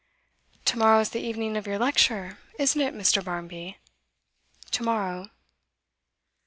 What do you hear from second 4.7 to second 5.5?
'To morrow.